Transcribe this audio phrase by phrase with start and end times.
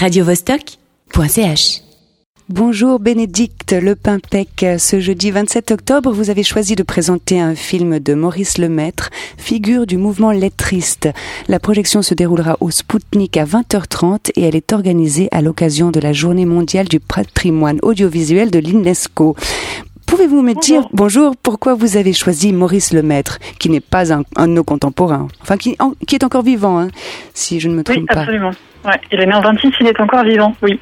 [0.00, 1.82] radiovostok.ch
[2.48, 4.64] Bonjour Bénédicte Lepimpec.
[4.78, 9.86] Ce jeudi 27 octobre, vous avez choisi de présenter un film de Maurice Lemaître, figure
[9.86, 11.10] du mouvement lettriste.
[11.48, 16.00] La projection se déroulera au Spoutnik à 20h30 et elle est organisée à l'occasion de
[16.00, 19.36] la Journée mondiale du patrimoine audiovisuel de l'UNESCO.
[20.10, 24.48] Pouvez-vous me dire, bonjour, pourquoi vous avez choisi Maurice Lemaître, qui n'est pas un, un,
[24.48, 26.88] de nos contemporains, enfin qui, en, qui est encore vivant, hein,
[27.32, 28.22] si je ne me trompe oui, pas.
[28.22, 28.50] absolument.
[28.84, 30.80] Ouais, il est né en 26, il est encore vivant, oui.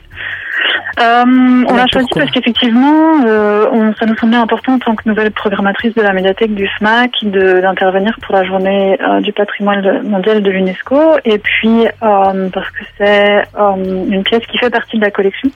[0.99, 1.25] Euh,
[1.69, 5.95] on l'a choisi parce qu'effectivement, euh, ça nous semblait important en tant que nouvelle programmatrice
[5.95, 11.19] de la médiathèque du SMAC d'intervenir pour la journée euh, du patrimoine mondial de l'UNESCO
[11.25, 15.51] et puis parce que c'est une pièce qui fait partie de la collection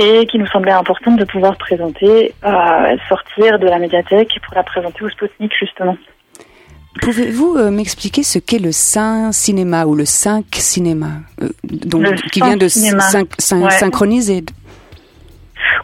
[0.00, 4.62] et qui nous semblait importante de pouvoir présenter, euh, sortir de la médiathèque pour la
[4.62, 5.96] présenter au Sputnik justement.
[7.02, 11.06] Pouvez-vous euh, m'expliquer ce qu'est le Saint cinéma ou le 5 cinéma
[11.42, 12.98] euh, donc, Le qui vient de syn
[13.38, 13.70] syn Ouais.
[13.70, 14.42] synchroniser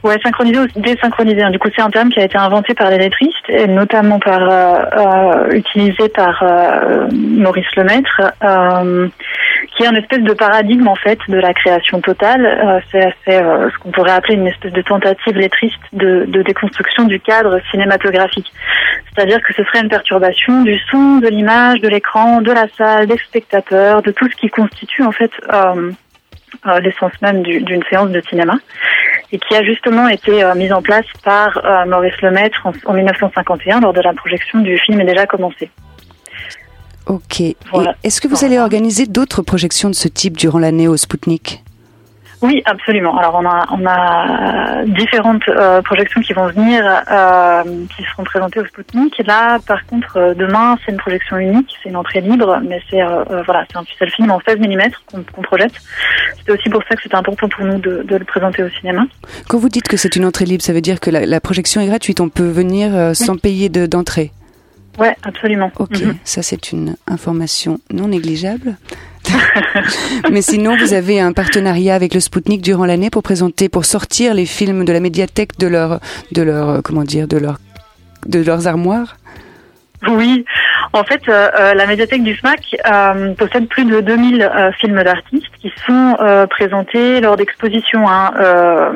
[0.02, 1.42] Ouais, synchronisé ou désynchronisé.
[1.50, 4.40] Du coup, c'est un terme qui a été inventé par les lettristes et notamment par
[4.40, 6.42] euh, utilisé par
[7.12, 8.20] Maurice Lemaître,
[9.76, 12.46] qui est un espèce de paradigme en fait de la création totale.
[12.46, 17.04] Euh, c'est euh, ce qu'on pourrait appeler une espèce de tentative lettriste de, de déconstruction
[17.04, 18.50] du cadre cinématographique.
[19.14, 23.06] C'est-à-dire que ce serait une perturbation du son, de l'image, de l'écran, de la salle,
[23.06, 25.90] des spectateurs, de tout ce qui constitue en fait euh,
[26.66, 28.54] euh, l'essence même du- d'une séance de cinéma
[29.32, 33.92] et qui a justement été mise en place par Maurice Lemaître en, en 1951 lors
[33.92, 35.68] de la projection du film est déjà commencé.
[37.06, 37.42] Ok.
[37.72, 37.94] Voilà.
[38.04, 41.62] Est-ce que vous allez organiser d'autres projections de ce type durant l'année au Spoutnik?
[42.42, 43.16] Oui, absolument.
[43.16, 47.62] Alors on a, on a différentes euh, projections qui vont venir, euh,
[47.96, 49.16] qui seront présentées au Spoutnik.
[49.26, 53.00] Là, par contre, euh, demain, c'est une projection unique, c'est une entrée libre, mais c'est
[53.00, 54.82] euh, voilà, c'est un le film en 16 mm
[55.32, 55.72] qu'on projette.
[56.38, 59.06] C'était aussi pour ça que c'était important pour nous de, de le présenter au cinéma.
[59.48, 61.80] Quand vous dites que c'est une entrée libre, ça veut dire que la, la projection
[61.80, 63.86] est gratuite, on peut venir sans payer de-
[64.98, 65.70] Ouais, absolument.
[65.78, 66.16] Ok, Mhm.
[66.24, 68.76] ça c'est une information non négligeable.
[70.30, 74.34] Mais sinon, vous avez un partenariat avec le Spoutnik durant l'année pour présenter, pour sortir
[74.34, 76.00] les films de la médiathèque de leur,
[76.32, 77.58] de leur, euh, comment dire, de leur,
[78.26, 79.16] de leurs armoires?
[80.08, 80.44] Oui,
[80.92, 85.02] en fait, euh, euh, la médiathèque du SMAC euh, possède plus de 2000 euh, films
[85.02, 88.92] d'artistes qui sont euh, présentés lors d'expositions hein, euh,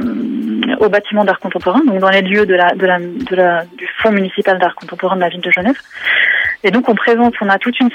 [0.78, 3.64] au bâtiment d'art contemporain, donc dans les lieux de la, de la, de la,
[4.02, 5.76] Fonds municipal d'art contemporain de la ville de Genève.
[6.62, 7.90] Et donc on présente, on a toute une,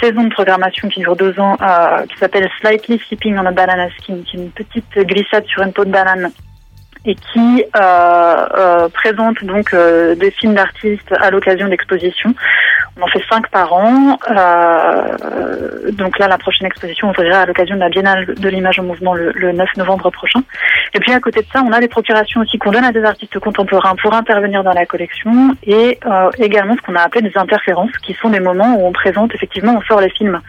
[0.00, 3.88] saison de programmation qui dure deux ans, euh, qui s'appelle Slightly Sipping on a Banana
[3.98, 6.30] Skin, qui est une petite glissade sur une peau de banane
[7.06, 12.34] et qui euh, euh, présente donc des films d'artistes à l'occasion d'expositions.
[12.96, 14.18] On en fait cinq par an.
[15.92, 19.14] Donc là, la prochaine exposition ouvrira à l'occasion de la Biennale de l'image en mouvement
[19.14, 20.44] le 9 novembre prochain.
[20.94, 23.02] Et puis à côté de ça, on a des procurations aussi qu'on donne à des
[23.02, 27.36] artistes contemporains pour intervenir dans la collection et euh, également ce qu'on a appelé des
[27.36, 30.40] interférences, qui sont des moments où on présente effectivement, on sort les films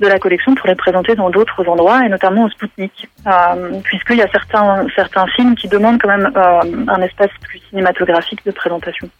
[0.00, 4.16] de la collection pour les présenter dans d'autres endroits et notamment au Spoutnik, euh, puisqu'il
[4.16, 8.50] y a certains certains films qui demandent quand même euh, un espace plus cinématographique de
[8.50, 9.10] présentation.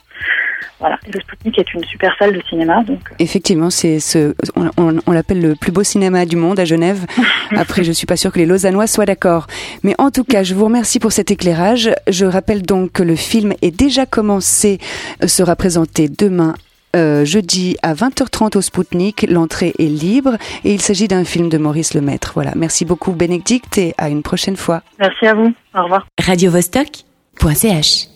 [0.81, 4.71] Voilà, le Spoutnik est une super salle de cinéma, donc euh, Effectivement, c'est ce, on,
[4.77, 7.07] on- on l'appelle le plus beau cinéma du monde à Genève.
[7.57, 9.47] Après, je suis pas sûre que les Lausannois soient d'accord.
[9.83, 11.91] Mais en tout cas, je vous remercie pour cet éclairage.
[12.09, 14.79] Je rappelle donc que le film est déjà commencé,
[15.23, 16.55] euh, sera présenté demain.
[16.95, 21.57] euh, jeudi à 20h30 au Spoutnik, l'entrée est libre et il s'agit d'un film de
[21.57, 22.33] Maurice Lemaître.
[22.35, 24.83] Voilà, merci beaucoup Bénédicte et à une prochaine fois.
[24.99, 26.07] merci à vous, au revoir.
[26.21, 28.12] radiovostok.ch